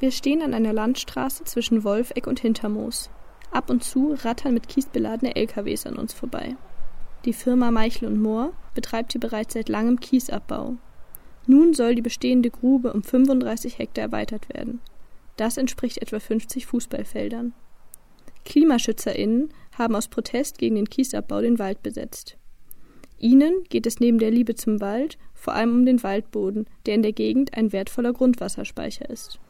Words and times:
Wir 0.00 0.12
stehen 0.12 0.42
an 0.42 0.54
einer 0.54 0.72
Landstraße 0.72 1.42
zwischen 1.44 1.82
Wolfegg 1.82 2.28
und 2.28 2.38
Hintermoos. 2.38 3.10
Ab 3.50 3.68
und 3.68 3.82
zu 3.82 4.14
rattern 4.22 4.54
mit 4.54 4.68
Kies 4.68 4.86
beladene 4.86 5.34
LKWs 5.34 5.86
an 5.86 5.96
uns 5.96 6.12
vorbei. 6.12 6.56
Die 7.24 7.32
Firma 7.32 7.72
Meichel 7.72 8.06
und 8.06 8.20
Mohr 8.20 8.52
betreibt 8.74 9.12
hier 9.12 9.20
bereits 9.20 9.54
seit 9.54 9.68
langem 9.68 9.98
Kiesabbau. 9.98 10.76
Nun 11.46 11.74
soll 11.74 11.96
die 11.96 12.02
bestehende 12.02 12.50
Grube 12.50 12.92
um 12.92 13.02
35 13.02 13.78
Hektar 13.78 14.04
erweitert 14.04 14.48
werden. 14.54 14.80
Das 15.36 15.56
entspricht 15.56 15.98
etwa 15.98 16.20
50 16.20 16.66
Fußballfeldern. 16.66 17.54
KlimaschützerInnen 18.44 19.48
haben 19.76 19.96
aus 19.96 20.08
Protest 20.08 20.58
gegen 20.58 20.76
den 20.76 20.88
Kiesabbau 20.88 21.40
den 21.40 21.58
Wald 21.58 21.82
besetzt. 21.82 22.36
Ihnen 23.18 23.64
geht 23.68 23.86
es 23.86 23.98
neben 23.98 24.18
der 24.18 24.30
Liebe 24.30 24.54
zum 24.54 24.80
Wald 24.80 25.18
vor 25.34 25.54
allem 25.54 25.74
um 25.74 25.86
den 25.86 26.02
Waldboden, 26.04 26.66
der 26.86 26.94
in 26.94 27.02
der 27.02 27.12
Gegend 27.12 27.54
ein 27.54 27.72
wertvoller 27.72 28.12
Grundwasserspeicher 28.12 29.10
ist. 29.10 29.40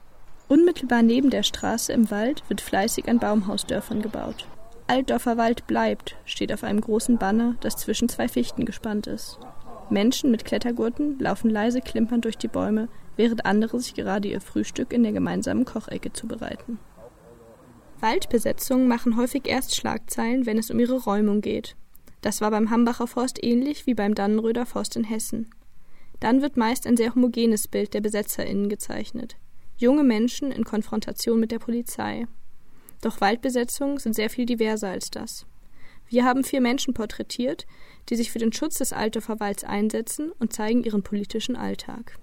Unmittelbar 0.49 1.03
neben 1.03 1.29
der 1.29 1.43
Straße 1.43 1.93
im 1.93 2.11
Wald 2.11 2.43
wird 2.49 2.63
fleißig 2.63 3.09
an 3.09 3.19
Baumhausdörfern 3.19 4.01
gebaut. 4.01 4.47
Altdorfer 4.87 5.37
Wald 5.37 5.67
bleibt, 5.67 6.17
steht 6.25 6.53
auf 6.53 6.65
einem 6.65 6.81
großen 6.81 7.19
Banner, 7.19 7.57
das 7.61 7.77
zwischen 7.77 8.09
zwei 8.09 8.27
Fichten 8.27 8.65
gespannt 8.65 9.07
ist. 9.07 9.39
Menschen 9.91 10.31
mit 10.31 10.47
Klettergurten 10.47 11.19
laufen 11.19 11.51
leise 11.51 11.83
klimpernd 11.83 12.25
durch 12.25 12.39
die 12.39 12.49
Bäume, 12.49 12.89
während 13.17 13.45
andere 13.45 13.79
sich 13.81 13.95
gerade 13.95 14.29
ihr 14.29 14.41
Frühstück 14.41 14.93
in 14.93 15.03
der 15.03 15.13
gemeinsamen 15.13 15.67
Kochecke 15.67 16.13
zubereiten. 16.15 16.79
Waldbesetzungen 18.01 18.89
machen 18.89 19.17
häufig 19.17 19.47
erst 19.47 19.77
Schlagzeilen, 19.77 20.47
wenn 20.47 20.57
es 20.57 20.71
um 20.71 20.79
ihre 20.79 21.03
Räumung 21.03 21.43
geht. 21.43 21.77
Das 22.23 22.41
war 22.41 22.51
beim 22.51 22.71
Hambacher 22.71 23.07
Forst 23.07 23.43
ähnlich 23.43 23.87
wie 23.87 23.95
beim 23.95 24.15
Dannenröder 24.15 24.65
Forst 24.65 24.97
in 24.97 25.05
Hessen. 25.05 25.51
Dann 26.21 26.41
wird 26.41 26.57
meist 26.57 26.87
ein 26.87 26.97
sehr 26.97 27.15
homogenes 27.15 27.69
Bild 27.69 27.93
der 27.93 28.01
BesetzerInnen 28.01 28.69
gezeichnet. 28.69 29.37
Junge 29.81 30.03
Menschen 30.03 30.51
in 30.51 30.65
Konfrontation 30.65 31.39
mit 31.39 31.53
der 31.53 31.61
Polizei. 31.61 32.27
Doch 33.01 33.21
Waldbesetzungen 33.21 33.99
sind 33.99 34.15
sehr 34.15 34.29
viel 34.29 34.45
diverser 34.45 34.89
als 34.89 35.09
das. 35.09 35.47
Wir 36.09 36.25
haben 36.25 36.43
vier 36.43 36.61
Menschen 36.61 36.95
porträtiert, 36.95 37.65
die 38.09 38.17
sich 38.17 38.33
für 38.33 38.41
den 38.41 38.53
Schutz 38.53 38.79
des 38.79 38.93
Altdorfer 38.93 39.39
Walds 39.39 39.63
einsetzen 39.63 40.33
und 40.41 40.53
zeigen 40.53 40.83
ihren 40.83 41.05
politischen 41.05 41.55
Alltag. 41.55 42.19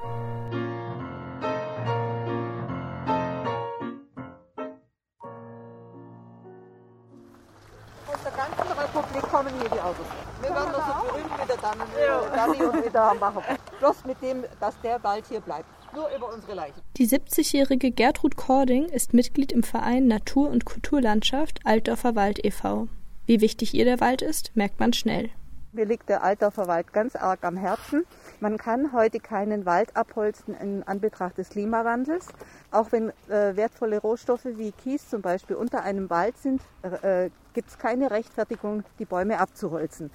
Aus 8.06 8.22
der 8.22 8.32
ganzen 8.34 8.80
Republik 8.80 9.22
kommen 9.32 9.54
hier 9.62 9.70
die 9.70 9.80
Autos. 9.80 10.06
Wir 10.42 10.50
waren 10.50 10.72
noch 10.74 10.88
so 10.88 11.08
berühmt 11.08 11.32
wie 11.42 11.48
der 11.48 11.58
Danny, 11.58 12.60
ja. 12.60 12.70
und 12.70 12.86
wie 12.86 12.90
der 12.90 13.06
Hambacher. 13.12 13.44
Bloß 13.80 14.04
mit 14.04 14.22
dem, 14.22 14.44
dass 14.60 14.78
der 14.82 15.02
Wald 15.02 15.24
hier 15.30 15.40
bleibt. 15.40 15.70
Nur 15.96 16.10
über 16.16 16.34
unsere 16.34 16.54
Leichen. 16.54 16.82
Die 16.98 17.08
70-jährige 17.08 17.92
Gertrud 17.92 18.36
Kording 18.36 18.86
ist 18.86 19.14
Mitglied 19.14 19.52
im 19.52 19.64
Verein 19.64 20.08
Natur- 20.08 20.50
und 20.50 20.66
Kulturlandschaft 20.66 21.62
Altdorfer 21.64 22.16
Wald 22.16 22.44
e.V. 22.44 22.88
Wie 23.26 23.42
wichtig 23.42 23.74
ihr 23.74 23.86
der 23.86 24.00
Wald 24.02 24.22
ist, 24.22 24.52
merkt 24.56 24.80
man 24.80 24.94
schnell. 24.94 25.30
Mir 25.76 25.86
liegt 25.86 26.08
der 26.08 26.24
Altdorfer 26.24 26.68
Wald 26.68 26.94
ganz 26.94 27.18
arg 27.18 27.44
am 27.44 27.58
Herzen. 27.58 28.06
Man 28.40 28.58
kann 28.58 28.94
heute 28.94 29.20
keinen 29.20 29.66
Wald 29.66 29.96
abholzen 29.98 30.56
in 30.56 30.84
Anbetracht 30.84 31.38
des 31.38 31.50
Klimawandels. 31.50 32.28
Auch 32.72 32.94
wenn 32.94 33.10
äh, 33.28 33.58
wertvolle 33.58 34.00
Rohstoffe 34.00 34.46
wie 34.46 34.72
Kies 34.72 35.10
zum 35.10 35.22
Beispiel 35.22 35.58
unter 35.58 35.84
einem 35.84 36.10
Wald 36.10 36.38
sind, 36.38 36.62
äh, 36.82 37.30
gibt 37.54 37.70
es 37.70 37.78
keine 37.78 38.10
Rechtfertigung, 38.10 38.84
die 39.00 39.06
Bäume 39.06 39.38
abzuholzen. 39.40 40.12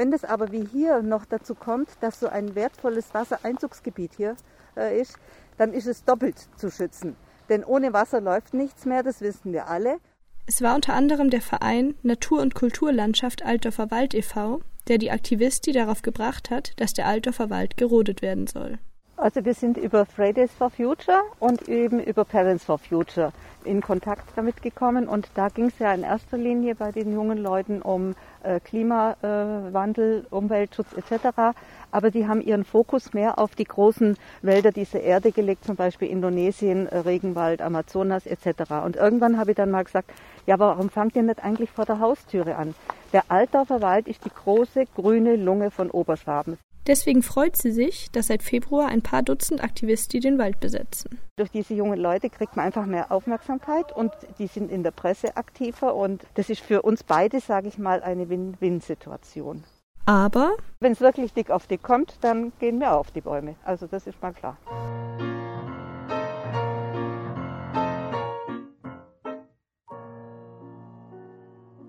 Wenn 0.00 0.10
das 0.10 0.24
aber 0.24 0.50
wie 0.50 0.64
hier 0.64 1.02
noch 1.02 1.26
dazu 1.26 1.54
kommt, 1.54 1.90
dass 2.00 2.20
so 2.20 2.26
ein 2.26 2.54
wertvolles 2.54 3.12
Wassereinzugsgebiet 3.12 4.14
hier 4.16 4.34
äh, 4.74 4.98
ist, 4.98 5.18
dann 5.58 5.74
ist 5.74 5.86
es 5.86 6.04
doppelt 6.06 6.36
zu 6.56 6.70
schützen. 6.70 7.16
Denn 7.50 7.62
ohne 7.62 7.92
Wasser 7.92 8.22
läuft 8.22 8.54
nichts 8.54 8.86
mehr, 8.86 9.02
das 9.02 9.20
wissen 9.20 9.52
wir 9.52 9.68
alle. 9.68 9.98
Es 10.46 10.62
war 10.62 10.74
unter 10.74 10.94
anderem 10.94 11.28
der 11.28 11.42
Verein 11.42 11.96
Natur- 12.02 12.40
und 12.40 12.54
Kulturlandschaft 12.54 13.44
Altdorfer 13.44 13.90
Wald 13.90 14.14
e.V., 14.14 14.62
der 14.88 14.96
die 14.96 15.10
Aktivisti 15.10 15.72
darauf 15.72 16.00
gebracht 16.00 16.48
hat, 16.48 16.80
dass 16.80 16.94
der 16.94 17.06
Altdorfer 17.06 17.50
Wald 17.50 17.76
gerodet 17.76 18.22
werden 18.22 18.46
soll. 18.46 18.78
Also 19.20 19.44
wir 19.44 19.52
sind 19.52 19.76
über 19.76 20.06
Fridays 20.06 20.50
for 20.50 20.70
Future 20.70 21.20
und 21.40 21.68
eben 21.68 22.00
über 22.00 22.24
Parents 22.24 22.64
for 22.64 22.78
Future 22.78 23.32
in 23.64 23.82
Kontakt 23.82 24.32
damit 24.34 24.62
gekommen 24.62 25.08
und 25.08 25.28
da 25.34 25.48
ging 25.48 25.66
es 25.66 25.78
ja 25.78 25.92
in 25.92 26.04
erster 26.04 26.38
Linie 26.38 26.74
bei 26.74 26.90
den 26.90 27.12
jungen 27.12 27.36
Leuten 27.36 27.82
um 27.82 28.14
äh, 28.42 28.60
Klimawandel, 28.60 30.26
Umweltschutz 30.30 30.94
etc. 30.94 31.54
Aber 31.90 32.10
die 32.10 32.26
haben 32.26 32.40
ihren 32.40 32.64
Fokus 32.64 33.12
mehr 33.12 33.38
auf 33.38 33.54
die 33.54 33.64
großen 33.64 34.16
Wälder 34.40 34.72
dieser 34.72 35.00
Erde 35.00 35.32
gelegt, 35.32 35.66
zum 35.66 35.76
Beispiel 35.76 36.08
Indonesien, 36.08 36.86
äh, 36.86 37.00
Regenwald, 37.00 37.60
Amazonas 37.60 38.24
etc. 38.24 38.72
Und 38.82 38.96
irgendwann 38.96 39.36
habe 39.38 39.50
ich 39.50 39.56
dann 39.58 39.70
mal 39.70 39.84
gesagt, 39.84 40.10
ja, 40.46 40.58
warum 40.58 40.88
fangt 40.88 41.14
ihr 41.14 41.24
nicht 41.24 41.44
eigentlich 41.44 41.70
vor 41.70 41.84
der 41.84 42.00
Haustüre 42.00 42.56
an? 42.56 42.74
Der 43.12 43.24
Altdorfer 43.28 43.82
Wald 43.82 44.08
ist 44.08 44.24
die 44.24 44.30
große 44.30 44.86
grüne 44.96 45.36
Lunge 45.36 45.70
von 45.70 45.90
Oberschwaben. 45.90 46.56
Deswegen 46.86 47.22
freut 47.22 47.56
sie 47.56 47.72
sich, 47.72 48.10
dass 48.10 48.28
seit 48.28 48.42
Februar 48.42 48.88
ein 48.88 49.02
paar 49.02 49.22
Dutzend 49.22 49.62
Aktivisten 49.62 50.20
den 50.20 50.38
Wald 50.38 50.60
besetzen. 50.60 51.18
Durch 51.36 51.50
diese 51.50 51.74
jungen 51.74 51.98
Leute 51.98 52.30
kriegt 52.30 52.56
man 52.56 52.66
einfach 52.66 52.86
mehr 52.86 53.12
Aufmerksamkeit 53.12 53.92
und 53.92 54.12
die 54.38 54.46
sind 54.46 54.70
in 54.70 54.82
der 54.82 54.90
Presse 54.90 55.36
aktiver 55.36 55.94
und 55.94 56.26
das 56.34 56.48
ist 56.48 56.60
für 56.60 56.82
uns 56.82 57.04
beide, 57.04 57.40
sage 57.40 57.68
ich 57.68 57.78
mal, 57.78 58.02
eine 58.02 58.28
Win-Win-Situation. 58.28 59.64
Aber 60.06 60.56
wenn 60.80 60.92
es 60.92 61.00
wirklich 61.00 61.32
dick 61.34 61.50
auf 61.50 61.66
dick 61.66 61.82
kommt, 61.82 62.16
dann 62.22 62.52
gehen 62.58 62.80
wir 62.80 62.92
auf 62.92 63.10
die 63.10 63.20
Bäume. 63.20 63.56
Also 63.64 63.86
das 63.86 64.06
ist 64.06 64.20
mal 64.22 64.32
klar. 64.32 64.56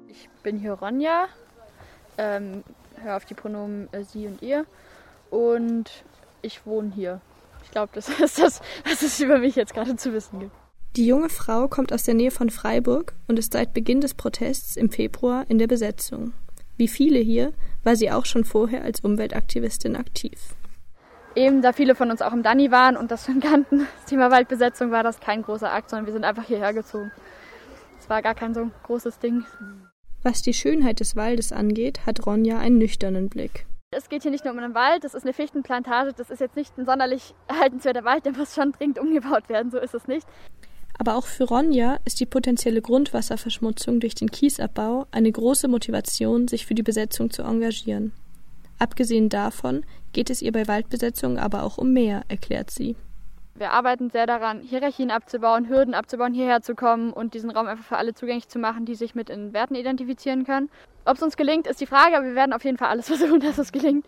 Ich 0.07 0.29
bin 0.43 0.59
hier 0.59 0.73
Ronja, 0.73 1.27
ähm, 2.17 2.63
höre 3.01 3.17
auf 3.17 3.25
die 3.25 3.33
Pronomen 3.33 3.89
äh, 3.91 4.03
sie 4.03 4.27
und 4.27 4.41
ihr 4.41 4.65
und 5.29 6.03
ich 6.41 6.65
wohne 6.65 6.91
hier. 6.93 7.21
Ich 7.63 7.71
glaube, 7.71 7.91
das 7.93 8.09
ist 8.19 8.39
das, 8.39 8.61
was 8.87 9.01
es 9.01 9.19
über 9.19 9.39
mich 9.39 9.55
jetzt 9.55 9.73
gerade 9.73 9.95
zu 9.95 10.13
wissen 10.13 10.39
gibt. 10.39 10.51
Die 10.97 11.07
junge 11.07 11.29
Frau 11.29 11.69
kommt 11.69 11.93
aus 11.93 12.03
der 12.03 12.15
Nähe 12.15 12.31
von 12.31 12.49
Freiburg 12.49 13.13
und 13.27 13.39
ist 13.39 13.53
seit 13.53 13.73
Beginn 13.73 14.01
des 14.01 14.13
Protests 14.13 14.75
im 14.75 14.89
Februar 14.89 15.45
in 15.47 15.57
der 15.57 15.67
Besetzung. 15.67 16.33
Wie 16.75 16.89
viele 16.89 17.19
hier 17.19 17.53
war 17.83 17.95
sie 17.95 18.11
auch 18.11 18.25
schon 18.25 18.43
vorher 18.43 18.83
als 18.83 18.99
Umweltaktivistin 18.99 19.95
aktiv. 19.95 20.53
Eben, 21.33 21.61
da 21.61 21.71
viele 21.71 21.95
von 21.95 22.11
uns 22.11 22.21
auch 22.21 22.33
im 22.33 22.43
Danny 22.43 22.71
waren 22.71 22.97
und 22.97 23.09
das 23.09 23.25
schon 23.27 23.39
kannten, 23.39 23.87
das 24.01 24.09
Thema 24.09 24.31
Waldbesetzung 24.31 24.91
war 24.91 25.03
das 25.03 25.21
kein 25.21 25.43
großer 25.43 25.71
Akt, 25.71 25.89
sondern 25.89 26.07
wir 26.07 26.13
sind 26.13 26.25
einfach 26.25 26.43
hierher 26.43 26.73
gezogen. 26.73 27.11
Es 27.99 28.09
war 28.09 28.21
gar 28.21 28.35
kein 28.35 28.53
so 28.53 28.69
großes 28.83 29.19
Ding. 29.19 29.45
Was 30.23 30.43
die 30.43 30.53
Schönheit 30.53 30.99
des 30.99 31.15
Waldes 31.15 31.51
angeht, 31.51 32.05
hat 32.05 32.27
Ronja 32.27 32.59
einen 32.59 32.77
nüchternen 32.77 33.27
Blick. 33.27 33.65
Es 33.89 34.07
geht 34.07 34.21
hier 34.21 34.31
nicht 34.31 34.45
nur 34.45 34.53
um 34.53 34.59
einen 34.59 34.75
Wald, 34.75 35.03
das 35.03 35.15
ist 35.15 35.23
eine 35.23 35.33
Fichtenplantage, 35.33 36.13
das 36.13 36.29
ist 36.29 36.39
jetzt 36.39 36.55
nicht 36.55 36.77
ein 36.77 36.85
sonderlich 36.85 37.33
erhaltenswerter 37.47 38.05
Wald, 38.05 38.25
der 38.25 38.33
muss 38.33 38.53
schon 38.53 38.71
dringend 38.71 38.99
umgebaut 38.99 39.49
werden, 39.49 39.71
so 39.71 39.79
ist 39.79 39.95
es 39.95 40.07
nicht. 40.07 40.27
Aber 40.99 41.15
auch 41.15 41.25
für 41.25 41.45
Ronja 41.45 41.99
ist 42.05 42.19
die 42.19 42.27
potenzielle 42.27 42.83
Grundwasserverschmutzung 42.83 43.99
durch 43.99 44.13
den 44.13 44.29
Kiesabbau 44.29 45.07
eine 45.09 45.31
große 45.31 45.67
Motivation, 45.67 46.47
sich 46.47 46.67
für 46.67 46.75
die 46.75 46.83
Besetzung 46.83 47.31
zu 47.31 47.41
engagieren. 47.41 48.13
Abgesehen 48.77 49.27
davon 49.27 49.83
geht 50.13 50.29
es 50.29 50.43
ihr 50.43 50.51
bei 50.51 50.67
Waldbesetzungen 50.67 51.39
aber 51.39 51.63
auch 51.63 51.79
um 51.79 51.91
mehr, 51.91 52.23
erklärt 52.27 52.69
sie. 52.69 52.95
Wir 53.55 53.71
arbeiten 53.71 54.09
sehr 54.09 54.25
daran, 54.25 54.61
Hierarchien 54.61 55.11
abzubauen, 55.11 55.67
Hürden 55.67 55.93
abzubauen, 55.93 56.33
hierher 56.33 56.61
zu 56.61 56.73
kommen 56.73 57.11
und 57.11 57.33
diesen 57.33 57.51
Raum 57.51 57.67
einfach 57.67 57.83
für 57.83 57.97
alle 57.97 58.13
zugänglich 58.13 58.47
zu 58.47 58.59
machen, 58.59 58.85
die 58.85 58.95
sich 58.95 59.13
mit 59.13 59.29
den 59.29 59.53
Werten 59.53 59.75
identifizieren 59.75 60.45
können. 60.45 60.69
Ob 61.05 61.17
es 61.17 61.23
uns 61.23 61.37
gelingt, 61.37 61.67
ist 61.67 61.81
die 61.81 61.85
Frage, 61.85 62.17
aber 62.17 62.25
wir 62.25 62.35
werden 62.35 62.53
auf 62.53 62.63
jeden 62.63 62.77
Fall 62.77 62.89
alles 62.89 63.07
versuchen, 63.13 63.39
dass 63.39 63.57
es 63.57 63.71
gelingt. 63.71 64.05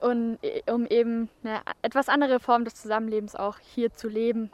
Und 0.00 0.38
um 0.70 0.86
eben 0.86 1.28
eine 1.44 1.60
etwas 1.82 2.08
andere 2.08 2.40
Form 2.40 2.64
des 2.64 2.74
Zusammenlebens 2.74 3.36
auch 3.36 3.58
hier 3.58 3.92
zu 3.92 4.08
leben. 4.08 4.50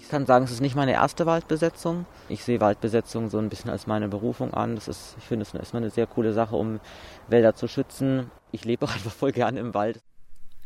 Ich 0.00 0.08
kann 0.08 0.26
sagen, 0.26 0.44
es 0.44 0.52
ist 0.52 0.60
nicht 0.60 0.76
meine 0.76 0.92
erste 0.92 1.26
Waldbesetzung. 1.26 2.06
Ich 2.28 2.44
sehe 2.44 2.60
Waldbesetzung 2.60 3.30
so 3.30 3.38
ein 3.38 3.48
bisschen 3.48 3.68
als 3.68 3.88
meine 3.88 4.06
Berufung 4.06 4.54
an. 4.54 4.76
Das 4.76 4.86
ist, 4.86 5.16
ich 5.18 5.24
finde, 5.24 5.42
es 5.42 5.52
ist 5.52 5.74
eine 5.74 5.90
sehr 5.90 6.06
coole 6.06 6.32
Sache, 6.32 6.54
um 6.54 6.78
Wälder 7.26 7.56
zu 7.56 7.66
schützen. 7.66 8.30
Ich 8.52 8.64
lebe 8.64 8.86
auch 8.86 8.92
einfach 8.94 9.10
voll 9.10 9.32
gerne 9.32 9.58
im 9.58 9.74
Wald. 9.74 9.98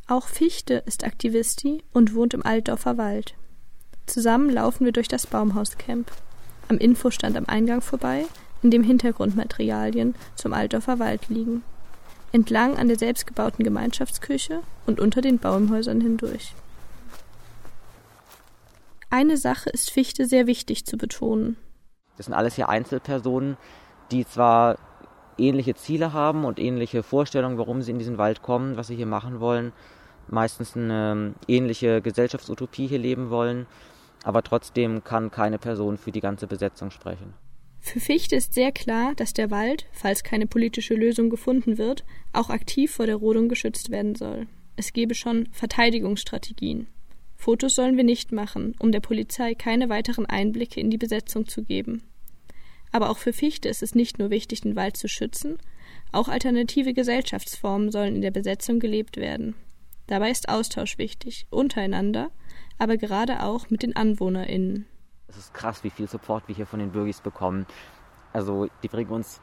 Auch 0.06 0.26
Fichte 0.26 0.74
ist 0.84 1.02
Aktivisti 1.02 1.82
und 1.94 2.14
wohnt 2.14 2.34
im 2.34 2.44
Altdorfer 2.44 2.98
Wald. 2.98 3.34
Zusammen 4.04 4.50
laufen 4.50 4.84
wir 4.84 4.92
durch 4.92 5.08
das 5.08 5.26
Baumhauscamp. 5.26 6.12
Am 6.68 6.76
Infostand 6.76 7.34
am 7.38 7.46
Eingang 7.46 7.80
vorbei, 7.80 8.26
in 8.62 8.70
dem 8.70 8.82
Hintergrundmaterialien 8.82 10.14
zum 10.34 10.52
Altdorfer 10.52 10.98
Wald 10.98 11.30
liegen. 11.30 11.62
Entlang 12.32 12.76
an 12.76 12.88
der 12.88 12.98
selbstgebauten 12.98 13.64
Gemeinschaftsküche 13.64 14.60
und 14.84 15.00
unter 15.00 15.22
den 15.22 15.38
Baumhäusern 15.38 16.02
hindurch. 16.02 16.54
Eine 19.12 19.36
Sache 19.36 19.68
ist 19.68 19.90
Fichte 19.90 20.24
sehr 20.24 20.46
wichtig 20.46 20.86
zu 20.86 20.96
betonen. 20.96 21.58
Das 22.16 22.24
sind 22.24 22.34
alles 22.34 22.54
hier 22.54 22.70
Einzelpersonen, 22.70 23.58
die 24.10 24.24
zwar 24.24 24.78
ähnliche 25.36 25.74
Ziele 25.74 26.14
haben 26.14 26.46
und 26.46 26.58
ähnliche 26.58 27.02
Vorstellungen, 27.02 27.58
warum 27.58 27.82
sie 27.82 27.90
in 27.90 27.98
diesen 27.98 28.16
Wald 28.16 28.40
kommen, 28.40 28.78
was 28.78 28.86
sie 28.86 28.96
hier 28.96 29.04
machen 29.04 29.38
wollen, 29.38 29.72
meistens 30.28 30.74
eine 30.74 31.12
ähm, 31.12 31.34
ähnliche 31.46 32.00
Gesellschaftsutopie 32.00 32.86
hier 32.86 32.98
leben 32.98 33.28
wollen, 33.28 33.66
aber 34.24 34.42
trotzdem 34.42 35.04
kann 35.04 35.30
keine 35.30 35.58
Person 35.58 35.98
für 35.98 36.10
die 36.10 36.22
ganze 36.22 36.46
Besetzung 36.46 36.90
sprechen. 36.90 37.34
Für 37.80 38.00
Fichte 38.00 38.36
ist 38.36 38.54
sehr 38.54 38.72
klar, 38.72 39.12
dass 39.14 39.34
der 39.34 39.50
Wald, 39.50 39.84
falls 39.92 40.24
keine 40.24 40.46
politische 40.46 40.94
Lösung 40.94 41.28
gefunden 41.28 41.76
wird, 41.76 42.02
auch 42.32 42.48
aktiv 42.48 42.94
vor 42.94 43.04
der 43.04 43.16
Rodung 43.16 43.50
geschützt 43.50 43.90
werden 43.90 44.14
soll. 44.14 44.46
Es 44.76 44.94
gebe 44.94 45.14
schon 45.14 45.50
Verteidigungsstrategien. 45.52 46.86
Fotos 47.42 47.74
sollen 47.74 47.96
wir 47.96 48.04
nicht 48.04 48.30
machen, 48.30 48.76
um 48.78 48.92
der 48.92 49.00
Polizei 49.00 49.56
keine 49.56 49.88
weiteren 49.88 50.26
Einblicke 50.26 50.78
in 50.78 50.90
die 50.90 50.96
Besetzung 50.96 51.48
zu 51.48 51.64
geben. 51.64 52.04
Aber 52.92 53.10
auch 53.10 53.18
für 53.18 53.32
Fichte 53.32 53.68
ist 53.68 53.82
es 53.82 53.96
nicht 53.96 54.20
nur 54.20 54.30
wichtig, 54.30 54.60
den 54.60 54.76
Wald 54.76 54.96
zu 54.96 55.08
schützen, 55.08 55.58
auch 56.12 56.28
alternative 56.28 56.94
Gesellschaftsformen 56.94 57.90
sollen 57.90 58.14
in 58.14 58.22
der 58.22 58.30
Besetzung 58.30 58.78
gelebt 58.78 59.16
werden. 59.16 59.56
Dabei 60.06 60.30
ist 60.30 60.48
Austausch 60.48 60.98
wichtig, 60.98 61.48
untereinander, 61.50 62.30
aber 62.78 62.96
gerade 62.96 63.42
auch 63.42 63.70
mit 63.70 63.82
den 63.82 63.96
AnwohnerInnen. 63.96 64.86
Es 65.26 65.36
ist 65.36 65.52
krass, 65.52 65.82
wie 65.82 65.90
viel 65.90 66.06
Support 66.06 66.46
wir 66.46 66.54
hier 66.54 66.66
von 66.66 66.78
den 66.78 66.92
Bürgis 66.92 67.22
bekommen. 67.22 67.66
Also 68.32 68.68
die 68.84 68.88
bringen 68.88 69.10
uns 69.10 69.40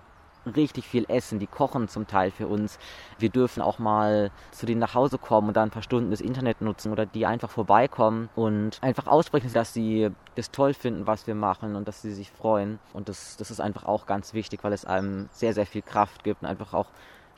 richtig 0.49 0.87
viel 0.87 1.05
Essen, 1.07 1.39
die 1.39 1.47
kochen 1.47 1.87
zum 1.87 2.07
Teil 2.07 2.31
für 2.31 2.47
uns. 2.47 2.79
Wir 3.17 3.29
dürfen 3.29 3.61
auch 3.61 3.79
mal 3.79 4.31
zu 4.51 4.65
denen 4.65 4.79
nach 4.79 4.93
Hause 4.93 5.17
kommen 5.17 5.49
und 5.49 5.57
dann 5.57 5.69
ein 5.69 5.71
paar 5.71 5.83
Stunden 5.83 6.11
das 6.11 6.21
Internet 6.21 6.61
nutzen 6.61 6.91
oder 6.91 7.05
die 7.05 7.25
einfach 7.25 7.49
vorbeikommen 7.49 8.29
und 8.35 8.79
einfach 8.81 9.07
aussprechen, 9.07 9.51
dass 9.53 9.73
sie 9.73 10.09
das 10.35 10.51
toll 10.51 10.73
finden, 10.73 11.07
was 11.07 11.27
wir 11.27 11.35
machen 11.35 11.75
und 11.75 11.87
dass 11.87 12.01
sie 12.01 12.13
sich 12.13 12.31
freuen. 12.31 12.79
Und 12.93 13.09
das, 13.09 13.37
das 13.37 13.51
ist 13.51 13.59
einfach 13.59 13.85
auch 13.85 14.05
ganz 14.05 14.33
wichtig, 14.33 14.63
weil 14.63 14.73
es 14.73 14.85
einem 14.85 15.29
sehr, 15.31 15.53
sehr 15.53 15.65
viel 15.65 15.81
Kraft 15.81 16.23
gibt 16.23 16.41
und 16.41 16.47
einfach 16.47 16.73
auch 16.73 16.87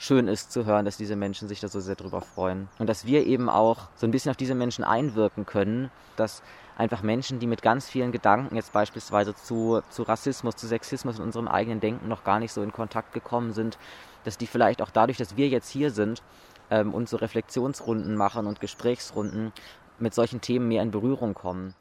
schön 0.02 0.28
ist 0.28 0.52
zu 0.52 0.66
hören, 0.66 0.84
dass 0.84 0.98
diese 0.98 1.16
Menschen 1.16 1.48
sich 1.48 1.60
da 1.60 1.68
so 1.68 1.80
sehr 1.80 1.94
drüber 1.96 2.22
freuen. 2.22 2.68
Und 2.80 2.88
dass 2.88 3.06
wir 3.06 3.28
eben 3.28 3.50
auch 3.50 3.88
so 3.96 4.08
ein 4.08 4.12
bisschen 4.12 4.32
auf 4.32 4.38
diese 4.38 4.56
Menschen 4.56 4.84
einwirken 4.84 5.46
können, 5.46 5.92
dass 6.16 6.42
einfach 6.76 7.04
Menschen, 7.04 7.38
die 7.38 7.46
mit 7.46 7.62
ganz 7.62 7.88
vielen 7.88 8.12
Gedanken 8.12 8.56
jetzt 8.56 8.74
beispielsweise 8.74 9.36
zu, 9.36 9.82
zu 9.92 10.02
Rassismus, 10.02 10.56
zu 10.56 10.66
Sexismus 10.66 11.20
in 11.20 11.24
unserem 11.24 11.48
eigenen 11.48 11.80
Denken 11.80 12.08
noch 12.08 12.24
gar 12.24 12.40
nicht 12.40 12.52
so 12.52 12.64
in 12.64 12.72
Kontakt 12.72 13.14
gekommen 13.14 13.54
sind, 13.54 13.78
dass 14.24 14.40
die 14.40 14.48
vielleicht 14.48 14.82
auch 14.82 14.90
dadurch, 14.90 15.20
dass 15.20 15.38
wir 15.38 15.48
jetzt 15.50 15.70
hier 15.70 15.92
sind 15.92 16.24
ähm, 16.72 16.96
und 16.96 17.08
so 17.08 17.18
Reflexionsrunden 17.18 18.16
machen 18.16 18.48
und 18.48 18.60
Gesprächsrunden 18.60 19.54
mit 20.00 20.16
solchen 20.16 20.42
Themen 20.42 20.68
mehr 20.68 20.82
in 20.82 20.90
Berührung 20.90 21.36
kommen. 21.36 21.76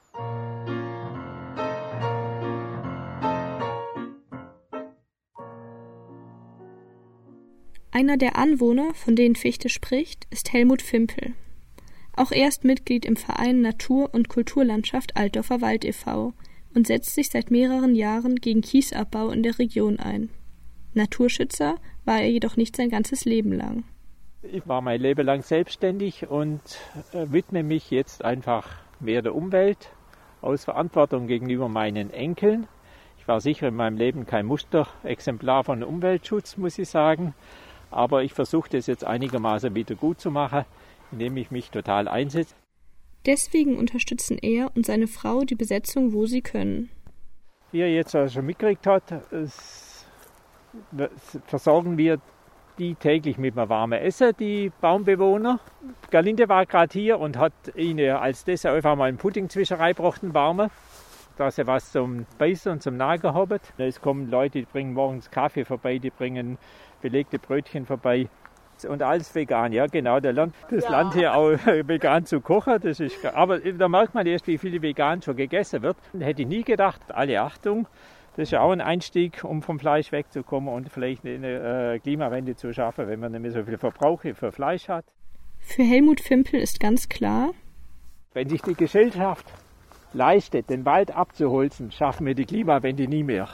Einer 7.92 8.16
der 8.16 8.36
Anwohner, 8.36 8.94
von 8.94 9.16
denen 9.16 9.34
Fichte 9.34 9.68
spricht, 9.68 10.26
ist 10.30 10.52
Helmut 10.52 10.80
Fimpel. 10.80 11.34
Auch 12.14 12.30
er 12.30 12.48
ist 12.48 12.64
Mitglied 12.64 13.04
im 13.04 13.16
Verein 13.16 13.62
Natur- 13.62 14.12
und 14.12 14.28
Kulturlandschaft 14.28 15.16
Altdorfer 15.16 15.60
Wald 15.60 15.84
e.V. 15.84 16.32
und 16.74 16.86
setzt 16.86 17.14
sich 17.14 17.30
seit 17.30 17.50
mehreren 17.50 17.96
Jahren 17.96 18.36
gegen 18.36 18.60
Kiesabbau 18.60 19.30
in 19.30 19.42
der 19.42 19.58
Region 19.58 19.98
ein. 19.98 20.30
Naturschützer 20.94 21.76
war 22.04 22.20
er 22.20 22.30
jedoch 22.30 22.56
nicht 22.56 22.76
sein 22.76 22.90
ganzes 22.90 23.24
Leben 23.24 23.52
lang. 23.52 23.84
Ich 24.42 24.66
war 24.68 24.80
mein 24.80 25.00
Leben 25.00 25.26
lang 25.26 25.42
selbstständig 25.42 26.28
und 26.28 26.60
äh, 27.12 27.26
widme 27.30 27.62
mich 27.62 27.90
jetzt 27.90 28.24
einfach 28.24 28.68
mehr 29.00 29.22
der 29.22 29.34
Umwelt 29.34 29.90
aus 30.40 30.64
Verantwortung 30.64 31.26
gegenüber 31.26 31.68
meinen 31.68 32.10
Enkeln. 32.10 32.66
Ich 33.18 33.28
war 33.28 33.40
sicher 33.40 33.68
in 33.68 33.74
meinem 33.74 33.96
Leben 33.96 34.26
kein 34.26 34.46
Musterexemplar 34.46 35.64
von 35.64 35.82
Umweltschutz, 35.82 36.56
muss 36.56 36.78
ich 36.78 36.88
sagen. 36.88 37.34
Aber 37.90 38.22
ich 38.22 38.32
versuche 38.32 38.70
das 38.70 38.86
jetzt 38.86 39.04
einigermaßen 39.04 39.74
wieder 39.74 39.94
gut 39.94 40.20
zu 40.20 40.30
machen, 40.30 40.64
indem 41.12 41.36
ich 41.36 41.50
mich 41.50 41.70
total 41.70 42.08
einsetze. 42.08 42.54
Deswegen 43.26 43.76
unterstützen 43.76 44.38
er 44.40 44.70
und 44.74 44.86
seine 44.86 45.06
Frau 45.06 45.42
die 45.42 45.54
Besetzung, 45.54 46.12
wo 46.12 46.26
sie 46.26 46.40
können. 46.40 46.90
Wie 47.72 47.80
er 47.80 47.92
jetzt 47.92 48.12
schon 48.12 48.46
mitgekriegt 48.46 48.86
hat, 48.86 49.02
versorgen 51.46 51.98
wir 51.98 52.18
die 52.78 52.94
täglich 52.94 53.36
mit 53.36 53.58
einem 53.58 53.68
warmen 53.68 54.00
Essen, 54.00 54.32
die 54.40 54.72
Baumbewohner. 54.80 55.60
Galinde 56.10 56.48
war 56.48 56.64
gerade 56.64 56.92
hier 56.92 57.18
und 57.18 57.36
hat 57.36 57.52
ihnen 57.76 58.16
als 58.16 58.44
das 58.44 58.64
einfach 58.64 58.96
mal 58.96 59.04
einen 59.04 59.18
Pudding 59.18 59.50
zwischen 59.50 59.76
reingebracht, 59.76 60.22
einen 60.22 60.32
warmen, 60.32 60.70
dass 61.36 61.56
sie 61.56 61.66
was 61.66 61.92
zum 61.92 62.24
Beißen 62.38 62.72
und 62.72 62.82
zum 62.82 62.96
Nagen 62.96 63.34
haben. 63.34 63.58
Es 63.76 64.00
kommen 64.00 64.30
Leute, 64.30 64.60
die 64.60 64.64
bringen 64.64 64.94
morgens 64.94 65.30
Kaffee 65.30 65.66
vorbei, 65.66 65.98
die 65.98 66.10
bringen 66.10 66.56
belegte 67.00 67.38
Brötchen 67.38 67.86
vorbei 67.86 68.28
und 68.88 69.02
alles 69.02 69.34
vegan. 69.34 69.72
Ja, 69.72 69.86
genau. 69.86 70.20
Der 70.20 70.32
lernt 70.32 70.54
das 70.70 70.84
ja. 70.84 70.90
Land 70.90 71.14
hier 71.14 71.34
auch 71.34 71.50
vegan 71.66 72.24
zu 72.24 72.40
kochen. 72.40 72.78
Das 72.80 73.00
ist, 73.00 73.24
aber 73.26 73.58
da 73.58 73.88
merkt 73.88 74.14
man 74.14 74.26
erst, 74.26 74.46
wie 74.46 74.58
viel 74.58 74.80
vegan 74.80 75.22
schon 75.22 75.36
gegessen 75.36 75.82
wird. 75.82 75.96
Hätte 76.18 76.42
ich 76.42 76.48
nie 76.48 76.62
gedacht. 76.62 77.00
Alle 77.08 77.40
Achtung. 77.40 77.86
Das 78.36 78.44
ist 78.44 78.52
ja 78.52 78.60
auch 78.60 78.70
ein 78.70 78.80
Einstieg, 78.80 79.44
um 79.44 79.60
vom 79.60 79.78
Fleisch 79.78 80.12
wegzukommen 80.12 80.72
und 80.72 80.88
vielleicht 80.88 81.24
eine 81.24 81.94
äh, 81.94 81.98
Klimawende 81.98 82.54
zu 82.54 82.72
schaffen, 82.72 83.08
wenn 83.08 83.18
man 83.18 83.32
nicht 83.32 83.42
mehr 83.42 83.50
so 83.50 83.64
viel 83.64 83.76
Verbrauch 83.76 84.22
für 84.22 84.52
Fleisch 84.52 84.88
hat. 84.88 85.04
Für 85.58 85.82
Helmut 85.82 86.20
Fimpel 86.20 86.60
ist 86.60 86.80
ganz 86.80 87.08
klar, 87.08 87.50
wenn 88.32 88.48
sich 88.48 88.62
die 88.62 88.74
Gesellschaft 88.74 89.46
leistet, 90.12 90.70
den 90.70 90.84
Wald 90.84 91.14
abzuholzen, 91.14 91.90
schaffen 91.90 92.26
wir 92.26 92.34
die 92.34 92.46
Klimawende 92.46 93.08
nie 93.08 93.24
mehr. 93.24 93.48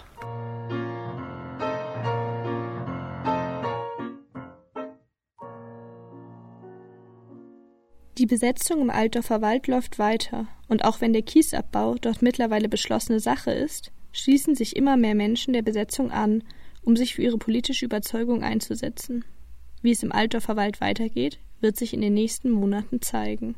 Die 8.19 8.25
Besetzung 8.25 8.81
im 8.81 8.89
Altdorfer 8.89 9.43
Wald 9.43 9.67
läuft 9.67 9.99
weiter, 9.99 10.49
und 10.69 10.87
auch 10.87 11.03
wenn 11.03 11.13
der 11.13 11.21
Kiesabbau 11.21 11.97
dort 11.97 12.23
mittlerweile 12.23 12.67
beschlossene 12.67 13.21
Sache 13.21 13.51
ist, 13.51 13.93
schließen 14.13 14.55
sich 14.55 14.75
immer 14.75 14.97
mehr 14.97 15.15
Menschen 15.15 15.53
der 15.53 15.61
Besetzung 15.61 16.11
an, 16.11 16.43
um 16.83 16.97
sich 16.97 17.15
für 17.15 17.23
ihre 17.23 17.37
politische 17.37 17.85
Überzeugung 17.85 18.43
einzusetzen. 18.43 19.27
Wie 19.83 19.91
es 19.91 20.03
im 20.03 20.13
Altdorfer 20.13 20.57
Wald 20.57 20.81
weitergeht, 20.81 21.39
wird 21.61 21.77
sich 21.77 21.93
in 21.93 22.01
den 22.01 22.15
nächsten 22.15 22.51
Monaten 22.51 23.03
zeigen. 23.03 23.55